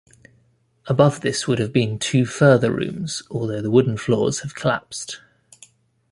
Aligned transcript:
Above 0.87 1.21
this 1.21 1.47
would 1.47 1.59
have 1.59 1.71
been 1.71 1.99
two 1.99 2.25
further 2.25 2.71
rooms, 2.71 3.21
although 3.29 3.61
the 3.61 3.69
wooden 3.69 3.95
floors 3.95 4.39
have 4.39 4.55
collapsed. 4.55 5.21